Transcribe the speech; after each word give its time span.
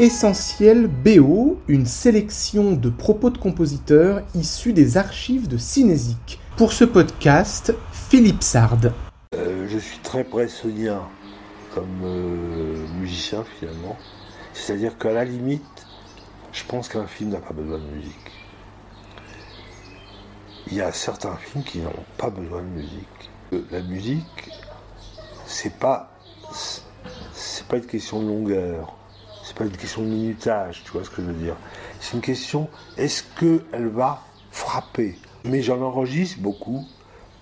Essentiel 0.00 0.86
BO, 0.86 1.58
une 1.68 1.84
sélection 1.84 2.72
de 2.72 2.88
propos 2.88 3.28
de 3.28 3.36
compositeurs 3.36 4.22
issus 4.34 4.72
des 4.72 4.96
archives 4.96 5.46
de 5.46 5.58
Cinésique. 5.58 6.40
Pour 6.56 6.72
ce 6.72 6.84
podcast, 6.84 7.74
Philippe 7.92 8.42
Sard. 8.42 8.92
Euh, 9.34 9.68
je 9.68 9.76
suis 9.76 9.98
très 9.98 10.24
bressonien 10.24 11.02
comme 11.74 12.00
euh, 12.02 12.86
musicien 12.98 13.44
finalement. 13.58 13.98
C'est-à-dire 14.54 14.96
qu'à 14.96 15.12
la 15.12 15.26
limite, 15.26 15.86
je 16.50 16.64
pense 16.64 16.88
qu'un 16.88 17.06
film 17.06 17.28
n'a 17.28 17.40
pas 17.40 17.52
besoin 17.52 17.76
de 17.76 17.94
musique. 17.94 18.32
Il 20.68 20.78
y 20.78 20.80
a 20.80 20.92
certains 20.92 21.36
films 21.36 21.62
qui 21.62 21.80
n'ont 21.80 21.92
pas 22.16 22.30
besoin 22.30 22.62
de 22.62 22.68
musique. 22.68 23.30
Euh, 23.52 23.60
La 23.70 23.82
musique, 23.82 24.48
c'est 25.44 25.74
pas, 25.74 26.10
c'est 27.34 27.66
pas 27.66 27.76
une 27.76 27.84
question 27.84 28.22
de 28.22 28.28
longueur, 28.28 28.96
c'est 29.50 29.58
pas 29.58 29.64
une 29.64 29.76
question 29.76 30.02
de 30.02 30.06
minutage, 30.06 30.82
tu 30.84 30.92
vois 30.92 31.02
ce 31.02 31.10
que 31.10 31.22
je 31.22 31.26
veux 31.26 31.34
dire. 31.34 31.56
C'est 31.98 32.14
une 32.14 32.22
question, 32.22 32.68
est-ce 32.96 33.24
qu'elle 33.40 33.88
va 33.88 34.22
frapper? 34.52 35.18
Mais 35.42 35.60
j'en 35.60 35.82
enregistre 35.82 36.38
beaucoup 36.38 36.86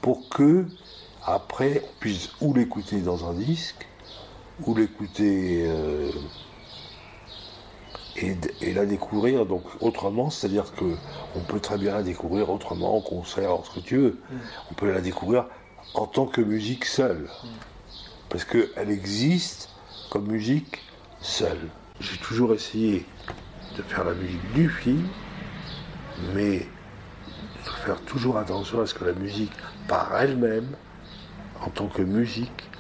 pour 0.00 0.30
que 0.30 0.64
après 1.26 1.82
on 1.84 2.00
puisse 2.00 2.30
ou 2.40 2.54
l'écouter 2.54 3.00
dans 3.00 3.28
un 3.28 3.34
disque, 3.34 3.86
ou 4.64 4.74
l'écouter 4.74 5.64
euh, 5.66 6.10
et, 8.16 8.34
et 8.62 8.72
la 8.72 8.86
découvrir 8.86 9.44
donc 9.44 9.64
autrement, 9.82 10.30
c'est-à-dire 10.30 10.72
que 10.76 10.96
on 11.36 11.40
peut 11.40 11.60
très 11.60 11.76
bien 11.76 11.92
la 11.92 12.02
découvrir 12.02 12.48
autrement, 12.48 12.96
en 12.96 13.02
concert, 13.02 13.52
en 13.52 13.64
ce 13.64 13.74
que 13.74 13.80
tu 13.80 13.98
veux. 13.98 14.18
On 14.70 14.74
peut 14.74 14.90
la 14.90 15.02
découvrir 15.02 15.44
en 15.92 16.06
tant 16.06 16.24
que 16.24 16.40
musique 16.40 16.86
seule. 16.86 17.28
Parce 18.30 18.46
qu'elle 18.46 18.90
existe 18.90 19.68
comme 20.08 20.26
musique 20.26 20.78
seule. 21.20 21.68
J'ai 22.00 22.16
toujours 22.18 22.54
essayé 22.54 23.04
de 23.76 23.82
faire 23.82 24.04
la 24.04 24.14
musique 24.14 24.52
du 24.52 24.68
film, 24.68 25.06
mais 26.34 26.60
de 27.64 27.70
faire 27.84 28.00
toujours 28.02 28.38
attention 28.38 28.80
à 28.80 28.86
ce 28.86 28.94
que 28.94 29.04
la 29.04 29.12
musique, 29.12 29.52
par 29.88 30.14
elle-même, 30.20 30.68
en 31.60 31.70
tant 31.70 31.88
que 31.88 32.02
musique, 32.02 32.70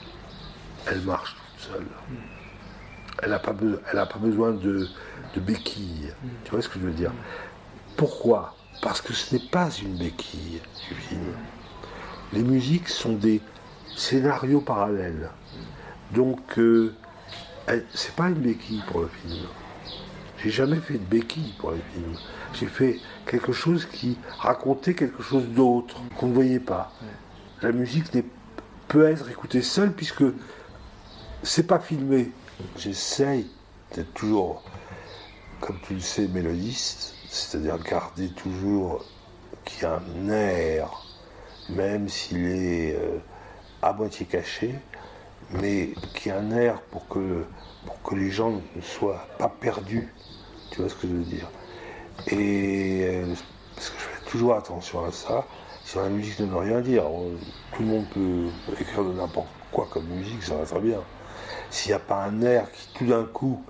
elle 0.86 1.00
marche 1.00 1.34
toute 1.34 1.72
seule. 1.72 1.86
Elle 3.22 3.30
n'a 3.30 3.38
pas, 3.40 3.52
pas 3.52 4.18
besoin 4.18 4.52
de, 4.52 4.88
de 5.34 5.40
béquilles. 5.40 6.12
Tu 6.44 6.50
vois 6.52 6.62
ce 6.62 6.68
que 6.68 6.78
je 6.78 6.84
veux 6.84 6.92
dire? 6.92 7.12
Pourquoi? 7.96 8.54
Parce 8.80 9.00
que 9.00 9.12
ce 9.12 9.34
n'est 9.34 9.48
pas 9.50 9.68
une 9.82 9.96
béquille 9.96 10.60
du 10.88 10.94
film. 10.94 11.34
Les 12.32 12.42
musiques 12.42 12.88
sont 12.88 13.14
des 13.14 13.40
scénarios 13.96 14.60
parallèles. 14.60 15.30
Donc, 16.12 16.58
euh, 16.58 16.94
c'est 17.94 18.14
pas 18.14 18.28
une 18.28 18.34
béquille 18.34 18.82
pour 18.88 19.00
le 19.00 19.08
film. 19.08 19.46
J'ai 20.38 20.50
jamais 20.50 20.76
fait 20.76 20.94
de 20.94 21.04
béquille 21.04 21.54
pour 21.58 21.72
les 21.72 21.80
films. 21.92 22.16
J'ai 22.54 22.66
fait 22.66 23.00
quelque 23.26 23.52
chose 23.52 23.86
qui 23.86 24.16
racontait 24.38 24.94
quelque 24.94 25.22
chose 25.22 25.46
d'autre 25.48 26.00
qu'on 26.16 26.28
ne 26.28 26.34
voyait 26.34 26.60
pas. 26.60 26.92
La 27.60 27.72
musique 27.72 28.06
peut 28.86 29.08
être 29.08 29.28
écoutée 29.30 29.62
seule 29.62 29.92
puisque 29.92 30.24
c'est 31.42 31.66
pas 31.66 31.78
filmé. 31.80 32.30
J'essaye 32.76 33.48
d'être 33.94 34.12
toujours, 34.14 34.62
comme 35.60 35.78
tu 35.86 35.94
le 35.94 36.00
sais, 36.00 36.28
mélodiste, 36.28 37.14
c'est-à-dire 37.28 37.78
garder 37.78 38.30
toujours 38.30 39.04
qu'il 39.64 39.82
y 39.82 39.86
a 39.86 40.00
un 40.00 40.28
air, 40.28 41.04
même 41.68 42.08
s'il 42.08 42.46
est 42.46 42.94
euh, 42.94 43.18
à 43.82 43.92
moitié 43.92 44.26
caché, 44.26 44.74
mais 45.50 45.90
qu'il 46.14 46.32
y 46.32 46.34
a 46.34 46.38
un 46.38 46.50
air 46.50 46.80
pour 46.90 47.08
que, 47.08 47.44
pour 47.86 48.02
que 48.02 48.14
les 48.14 48.30
gens 48.30 48.50
ne 48.50 48.80
soient 48.80 49.26
pas 49.38 49.48
perdus. 49.48 50.12
Tu 50.70 50.80
vois 50.80 50.90
ce 50.90 50.94
que 50.94 51.08
je 51.08 51.14
veux 51.14 51.24
dire? 51.24 51.48
Et 52.26 53.00
euh, 53.04 53.34
parce 53.74 53.90
que 53.90 53.98
je 53.98 54.04
fais 54.04 54.30
toujours 54.30 54.54
attention 54.54 55.04
à 55.04 55.12
ça. 55.12 55.46
Sur 55.84 56.02
la 56.02 56.10
musique 56.10 56.38
ne 56.40 56.46
veut 56.46 56.58
rien 56.58 56.80
dire. 56.80 57.04
Tout 57.72 57.82
le 57.82 57.88
monde 57.88 58.06
peut 58.12 58.48
écrire 58.78 59.04
de 59.04 59.12
n'importe 59.12 59.48
quoi 59.72 59.88
comme 59.90 60.06
musique, 60.06 60.42
ça 60.42 60.56
va 60.56 60.64
très 60.64 60.80
bien. 60.80 61.00
S'il 61.70 61.90
n'y 61.90 61.94
a 61.94 61.98
pas 61.98 62.24
un 62.24 62.42
air 62.42 62.70
qui 62.70 62.88
tout 62.94 63.06
d'un 63.06 63.24
coup 63.24 63.62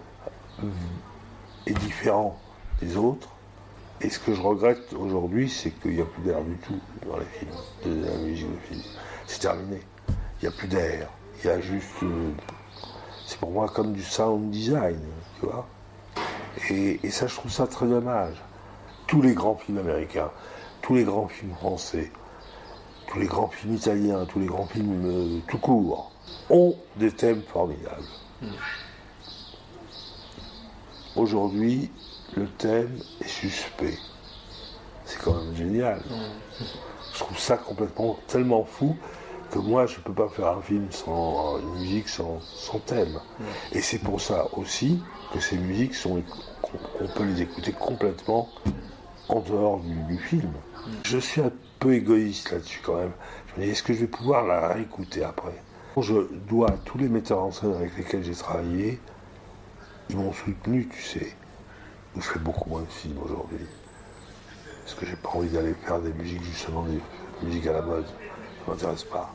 est 1.67 1.78
différent 1.78 2.38
des 2.81 2.97
autres, 2.97 3.28
et 4.00 4.11
ce 4.11 4.19
que 4.19 4.33
je 4.33 4.41
regrette 4.41 4.93
aujourd'hui, 4.93 5.49
c'est 5.49 5.71
qu'il 5.71 5.97
n'y 5.97 6.00
a 6.00 6.05
plus 6.05 6.22
d'air 6.22 6.41
du 6.43 6.56
tout 6.59 6.78
dans 7.09 7.19
les 7.19 7.25
films, 7.27 7.50
de 7.84 8.06
la 8.06 8.17
musique 8.19 8.50
de 8.50 8.61
film. 8.69 8.83
C'est 9.27 9.41
terminé. 9.41 9.81
Il 10.41 10.49
n'y 10.49 10.55
a 10.55 10.56
plus 10.56 10.69
d'air. 10.69 11.09
Il 11.43 11.47
y 11.47 11.50
a 11.50 11.60
juste. 11.60 12.03
euh, 12.03 12.31
c'est 13.26 13.38
pour 13.38 13.50
moi 13.50 13.69
comme 13.69 13.93
du 13.93 14.03
sound 14.03 14.50
design, 14.50 14.99
tu 15.38 15.47
vois. 15.47 15.66
Et, 16.71 16.99
et 17.03 17.10
ça, 17.10 17.26
je 17.26 17.34
trouve 17.34 17.50
ça 17.50 17.66
très 17.66 17.87
dommage. 17.87 18.37
Tous 19.06 19.22
les 19.22 19.34
grands 19.34 19.56
films 19.56 19.78
américains, 19.78 20.31
tous 20.82 20.94
les 20.94 21.04
grands 21.04 21.28
films 21.28 21.54
français, 21.54 22.10
tous 23.06 23.19
les 23.19 23.26
grands 23.26 23.49
films 23.49 23.75
italiens, 23.75 24.26
tous 24.26 24.41
les 24.41 24.47
grands 24.47 24.66
films 24.66 25.03
euh, 25.06 25.38
tout 25.49 25.59
court, 25.59 26.12
ont 26.50 26.75
des 26.97 27.12
thèmes 27.12 27.43
formidables. 27.43 28.05
Aujourd'hui, 31.16 31.91
le 32.37 32.47
thème 32.47 32.99
est 33.20 33.28
suspect. 33.28 33.99
C'est 35.05 35.19
quand 35.22 35.34
même 35.34 35.55
génial. 35.56 36.03
Je 37.15 37.19
trouve 37.19 37.38
ça 37.38 37.56
complètement 37.56 38.19
tellement 38.26 38.65
fou 38.65 38.97
que 39.50 39.59
moi, 39.59 39.86
je 39.86 39.98
ne 39.98 40.03
peux 40.03 40.12
pas 40.12 40.28
faire 40.28 40.48
un 40.48 40.62
film 40.62 40.86
sans 40.91 41.59
une 41.59 41.81
musique, 41.81 42.09
sans, 42.09 42.41
sans 42.41 42.78
thème. 42.81 43.19
Et 43.72 43.81
c'est 43.81 43.98
pour 43.98 44.20
ça 44.20 44.47
aussi 44.53 45.03
que 45.32 45.41
ces 45.41 45.56
musiques 45.56 45.94
sont, 45.94 46.22
qu'on 46.62 46.78
on 47.00 47.09
peut 47.09 47.25
les 47.25 47.42
écouter 47.42 47.72
complètement 47.72 48.48
en 49.28 49.41
dehors 49.41 49.81
du, 49.81 49.94
du 50.04 50.19
film. 50.19 50.53
Je 51.04 51.19
suis 51.19 51.41
un 51.41 51.53
peu 51.78 51.94
égoïste 51.94 52.50
là-dessus 52.50 52.81
quand 52.82 52.97
même. 52.97 53.12
Je 53.47 53.60
me 53.60 53.66
dis, 53.66 53.72
est-ce 53.72 53.82
que 53.82 53.92
je 53.92 54.00
vais 54.00 54.06
pouvoir 54.06 54.47
la 54.47 54.69
réécouter 54.69 55.25
après? 55.25 55.62
Je 56.00 56.14
dois 56.48 56.70
à 56.70 56.76
tous 56.84 56.98
les 56.98 57.08
metteurs 57.08 57.42
en 57.42 57.50
scène 57.50 57.75
avec 57.75 57.97
lesquels 57.97 58.22
j'ai 58.22 58.34
travaillé, 58.34 59.00
ils 60.10 60.16
m'ont 60.16 60.32
soutenu, 60.32 60.88
tu 60.88 61.03
sais. 61.03 61.34
Je 62.16 62.20
fais 62.20 62.38
beaucoup 62.38 62.70
moins 62.70 62.82
de 62.82 62.87
films 62.87 63.19
aujourd'hui. 63.22 63.66
Parce 64.84 64.94
que 64.94 65.06
j'ai 65.06 65.16
pas 65.16 65.31
envie 65.31 65.48
d'aller 65.48 65.75
faire 65.84 66.00
des 66.00 66.12
musiques, 66.12 66.42
justement, 66.42 66.84
des 66.84 67.00
musiques 67.47 67.66
à 67.66 67.72
la 67.72 67.82
mode. 67.82 68.06
M'intéresse 68.69 69.05
pas. 69.05 69.33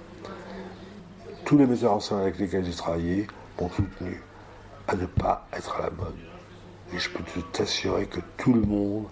Tous 1.43 1.57
les 1.57 1.65
metteurs 1.65 1.93
en 1.93 1.99
scène 1.99 2.19
avec 2.19 2.37
lesquels 2.37 2.65
j'ai 2.65 2.75
travaillé 2.75 3.27
m'ont 3.59 3.69
soutenu 3.69 4.21
à 4.87 4.95
ne 4.95 5.05
pas 5.07 5.47
être 5.53 5.75
à 5.79 5.83
la 5.83 5.89
mode. 5.89 6.15
Et 6.93 6.99
je 6.99 7.09
peux 7.09 7.23
t'assurer 7.51 8.05
que 8.05 8.19
tout 8.37 8.53
le 8.53 8.61
monde, 8.61 9.07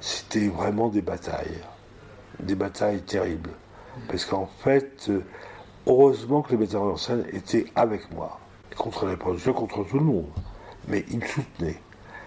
c'était 0.00 0.48
vraiment 0.48 0.88
des 0.88 1.02
batailles. 1.02 1.60
Des 2.40 2.54
batailles 2.54 3.02
terribles. 3.02 3.50
Parce 4.08 4.24
qu'en 4.24 4.46
fait, 4.46 5.06
euh, 5.10 5.22
heureusement 5.86 6.40
que 6.40 6.52
les 6.52 6.56
metteurs 6.56 6.82
en 6.82 6.96
scène 6.96 7.26
étaient 7.32 7.66
avec 7.74 8.10
moi. 8.12 8.40
Contre 8.76 9.06
les 9.06 9.16
producteurs, 9.16 9.54
contre 9.54 9.84
tout 9.84 9.98
le 9.98 10.04
monde. 10.04 10.30
Mais 10.88 11.04
ils 11.10 11.18
me 11.18 11.26
soutenaient. 11.26 11.80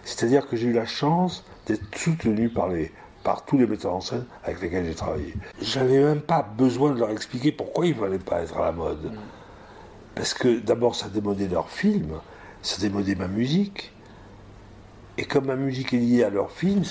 C'est-à-dire 0.04 0.48
que 0.48 0.56
j'ai 0.56 0.68
eu 0.68 0.74
la 0.74 0.86
chance 0.86 1.44
d'être 1.66 1.96
soutenu 1.98 2.50
par, 2.50 2.70
les, 2.70 2.92
par 3.24 3.46
tous 3.46 3.58
les 3.58 3.68
metteurs 3.68 3.94
en 3.94 4.02
scène 4.02 4.26
avec 4.44 4.62
lesquels 4.62 4.86
j'ai 4.86 4.96
travaillé. 4.96 5.34
J'avais 5.62 6.02
même 6.04 6.22
pas 6.22 6.42
besoin 6.42 6.92
de 6.92 7.00
leur 7.00 7.10
expliquer 7.12 7.52
pourquoi 7.52 7.86
ils 7.86 7.96
ne 7.96 8.00
fallait 8.02 8.20
pas 8.20 8.42
être 8.42 8.58
à 8.58 8.66
la 8.66 8.72
mode. 8.72 9.12
Parce 10.16 10.34
que 10.34 10.60
d'abord, 10.60 10.96
ça 10.96 11.08
démodait 11.10 11.48
leurs 11.48 11.70
films, 11.70 12.20
ça 12.62 12.80
démodait 12.82 13.16
ma 13.16 13.28
musique. 13.28 13.94
Et 15.18 15.26
comme 15.26 15.48
ma 15.48 15.56
musique 15.58 15.94
est 15.94 15.98
liée 15.98 16.24
à 16.24 16.30
leurs 16.30 16.50
films, 16.52 16.84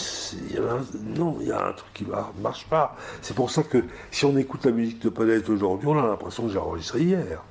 il 0.50 0.54
y 0.54 0.58
a 0.58 0.62
un- 0.62 0.86
non, 1.18 1.38
il 1.40 1.48
y 1.48 1.52
a 1.52 1.66
un 1.68 1.72
truc 1.72 1.92
qui 1.94 2.04
ne 2.04 2.42
marche 2.42 2.66
pas. 2.66 2.94
C'est 3.22 3.34
pour 3.34 3.50
ça 3.50 3.62
que 3.62 3.82
si 4.10 4.26
on 4.26 4.36
écoute 4.36 4.66
la 4.66 4.70
musique 4.70 5.00
de 5.00 5.08
Paulette 5.08 5.48
aujourd'hui, 5.48 5.88
on 5.88 5.98
a 5.98 6.06
l'impression 6.06 6.42
que 6.44 6.50
j'ai 6.50 6.58
enregistré 6.58 7.00
hier. 7.00 7.42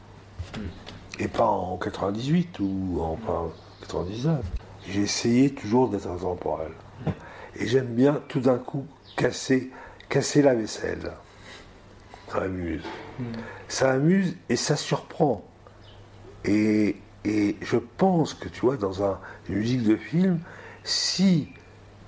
Et 1.17 1.27
pas 1.27 1.45
en 1.47 1.77
98 1.77 2.59
ou 2.59 2.99
en 3.01 3.13
enfin, 3.23 3.47
99. 3.81 4.39
J'ai 4.87 5.01
essayé 5.01 5.49
toujours 5.51 5.89
d'être 5.89 6.07
intemporel. 6.07 6.71
Et 7.59 7.67
j'aime 7.67 7.87
bien 7.87 8.21
tout 8.27 8.39
d'un 8.39 8.57
coup 8.57 8.85
casser, 9.15 9.71
casser 10.09 10.41
la 10.41 10.53
vaisselle. 10.55 11.11
Ça 12.31 12.39
m'amuse. 12.41 12.83
Ça 13.67 13.91
amuse 13.91 14.35
et 14.49 14.55
ça 14.55 14.75
surprend. 14.75 15.43
Et, 16.45 16.97
et 17.25 17.55
je 17.61 17.77
pense 17.77 18.33
que, 18.33 18.47
tu 18.47 18.61
vois, 18.61 18.77
dans 18.77 19.03
un, 19.03 19.19
une 19.49 19.55
musique 19.55 19.83
de 19.83 19.95
film, 19.95 20.39
si 20.83 21.49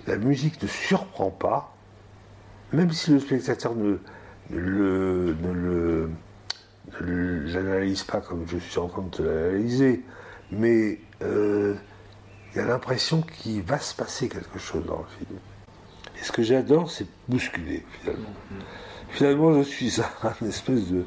la 0.07 0.17
musique 0.17 0.61
ne 0.61 0.67
surprend 0.67 1.29
pas, 1.31 1.75
même 2.71 2.91
si 2.91 3.11
le 3.11 3.19
spectateur 3.19 3.75
ne, 3.75 3.97
ne 4.51 4.59
le, 4.59 5.35
ne 5.41 5.51
le- 6.99 7.43
l'analyse 7.45 8.03
pas 8.03 8.21
comme 8.21 8.45
je 8.47 8.57
suis 8.57 8.77
en 8.79 8.87
train 8.87 9.01
de 9.03 9.09
te 9.09 9.21
l'analyser, 9.23 10.03
mais 10.51 10.99
euh, 11.21 11.75
il 12.51 12.57
y 12.57 12.61
a 12.61 12.65
l'impression 12.65 13.21
qu'il 13.21 13.61
va 13.61 13.79
se 13.79 13.93
passer 13.93 14.29
quelque 14.29 14.59
chose 14.59 14.85
dans 14.85 14.99
le 14.99 15.25
film. 15.25 15.39
Et 16.19 16.23
ce 16.23 16.31
que 16.31 16.43
j'adore, 16.43 16.89
c'est 16.91 17.07
bousculer, 17.27 17.85
finalement. 17.99 18.29
Finalement, 19.09 19.53
je 19.53 19.63
suis 19.63 19.97
un 20.23 20.47
espèce 20.47 20.87
de. 20.87 21.05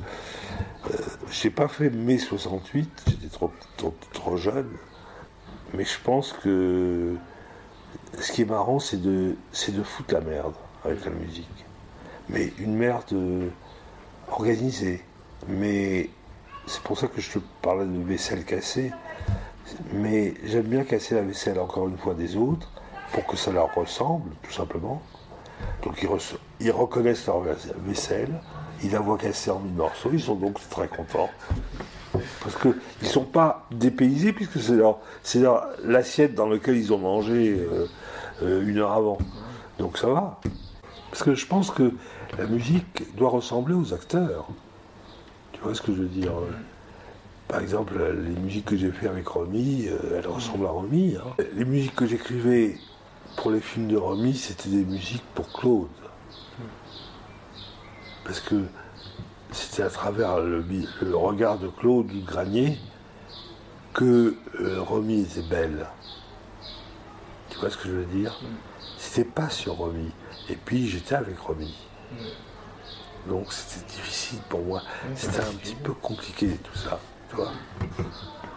Euh, 0.90 0.96
j'ai 1.30 1.50
pas 1.50 1.68
fait 1.68 1.90
mai 1.90 2.18
68, 2.18 3.04
j'étais 3.06 3.28
trop, 3.28 3.52
trop, 3.76 3.94
trop 4.12 4.36
jeune, 4.36 4.68
Mais 5.74 5.84
je 5.84 5.98
pense 6.02 6.32
que 6.32 7.14
ce 8.18 8.32
qui 8.32 8.42
est 8.42 8.46
marrant, 8.46 8.78
c'est 8.78 9.00
de, 9.00 9.36
c'est 9.52 9.72
de 9.72 9.82
foutre 9.82 10.14
la 10.14 10.20
merde 10.20 10.54
avec 10.84 11.04
la 11.04 11.10
musique. 11.12 11.64
Mais 12.28 12.52
une 12.58 12.74
merde 12.76 13.12
euh, 13.12 13.48
organisée. 14.30 15.02
Mais 15.48 16.10
c'est 16.66 16.82
pour 16.82 16.98
ça 16.98 17.08
que 17.08 17.20
je 17.20 17.32
te 17.32 17.38
parlais 17.62 17.86
de 17.86 18.02
vaisselle 18.02 18.44
cassée. 18.44 18.92
Mais 19.92 20.34
j'aime 20.44 20.66
bien 20.66 20.84
casser 20.84 21.14
la 21.14 21.22
vaisselle 21.22 21.58
encore 21.58 21.88
une 21.88 21.98
fois 21.98 22.14
des 22.14 22.36
autres 22.36 22.68
pour 23.12 23.26
que 23.26 23.36
ça 23.36 23.52
leur 23.52 23.74
ressemble, 23.74 24.30
tout 24.42 24.52
simplement. 24.52 25.02
Donc 25.82 26.02
ils, 26.60 26.70
reconnaissent 26.70 27.26
leur 27.26 27.42
vaisselle, 27.86 28.40
ils 28.82 28.90
la 28.90 29.00
voient 29.00 29.18
cassée 29.18 29.50
en 29.50 29.58
mille 29.58 29.74
morceaux, 29.74 30.10
ils 30.12 30.22
sont 30.22 30.34
donc 30.34 30.58
très 30.70 30.88
contents. 30.88 31.30
Parce 32.42 32.56
qu'ils 32.56 32.74
ne 33.02 33.06
sont 33.06 33.24
pas 33.24 33.66
dépaysés 33.70 34.32
puisque 34.32 34.60
c'est 34.60 34.76
leur, 34.76 35.68
l'assiette 35.84 36.34
dans 36.34 36.46
laquelle 36.46 36.76
ils 36.76 36.92
ont 36.92 36.98
mangé 36.98 37.56
euh, 37.58 37.86
euh, 38.42 38.66
une 38.66 38.78
heure 38.78 38.92
avant. 38.92 39.18
Donc 39.78 39.98
ça 39.98 40.08
va. 40.08 40.40
Parce 41.10 41.22
que 41.22 41.34
je 41.34 41.46
pense 41.46 41.70
que 41.70 41.92
la 42.38 42.46
musique 42.46 43.16
doit 43.16 43.30
ressembler 43.30 43.74
aux 43.74 43.92
acteurs. 43.92 44.46
Tu 45.52 45.60
vois 45.60 45.74
ce 45.74 45.82
que 45.82 45.94
je 45.94 46.02
veux 46.02 46.08
dire 46.08 46.32
Par 47.52 47.60
exemple, 47.60 47.98
les 47.98 48.40
musiques 48.40 48.64
que 48.64 48.78
j'ai 48.78 48.90
fait 48.90 49.08
avec 49.08 49.28
Romy, 49.28 49.86
euh, 49.86 50.16
elles 50.16 50.26
ressemblent 50.26 50.64
à 50.64 50.70
Romy. 50.70 51.18
Hein. 51.18 51.44
Les 51.54 51.66
musiques 51.66 51.94
que 51.94 52.06
j'écrivais 52.06 52.78
pour 53.36 53.50
les 53.50 53.60
films 53.60 53.88
de 53.88 53.96
Romy, 53.98 54.34
c'était 54.34 54.70
des 54.70 54.86
musiques 54.86 55.22
pour 55.34 55.52
Claude. 55.52 55.88
Parce 58.24 58.40
que 58.40 58.54
c'était 59.50 59.82
à 59.82 59.90
travers 59.90 60.38
le, 60.38 60.64
regard 61.14 61.58
de 61.58 61.68
Claude 61.68 62.06
Granier 62.24 62.78
que 63.92 64.34
euh, 64.58 64.80
Romy 64.80 65.20
était 65.20 65.46
belle. 65.46 65.84
Tu 67.50 67.58
vois 67.58 67.68
ce 67.68 67.76
que 67.76 67.86
je 67.86 67.92
veux 67.92 68.06
dire? 68.06 68.40
C'était 68.96 69.28
pas 69.28 69.50
sur 69.50 69.74
Romy. 69.74 70.10
Et 70.48 70.56
puis 70.56 70.88
j'étais 70.88 71.16
avec 71.16 71.38
Romy. 71.38 71.76
Donc 73.28 73.52
c'était 73.52 73.84
difficile 73.92 74.38
pour 74.48 74.62
moi. 74.62 74.80
C'était 75.14 75.42
un 75.42 75.52
petit 75.52 75.74
peu 75.74 75.92
compliqué 75.92 76.48
tout 76.48 76.78
ça. 76.78 76.98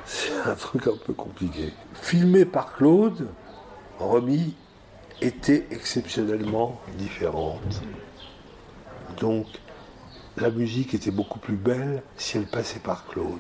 C'est 0.06 0.33
un 0.45 0.56
truc 0.56 0.88
un 0.88 0.98
peu 1.06 1.13
compliqué. 1.13 1.74
Filmé 1.94 2.45
par 2.45 2.75
Claude, 2.75 3.27
Romy 4.00 4.54
était 5.22 5.66
exceptionnellement 5.72 6.80
différente. 6.98 7.81
Donc 9.19 9.48
la 10.38 10.50
musique 10.50 10.94
était 10.94 11.12
beaucoup 11.12 11.39
plus 11.39 11.56
belle 11.56 12.04
si 12.18 12.38
elle 12.38 12.48
passait 12.48 12.80
par 12.80 13.06
Claude. 13.07 13.39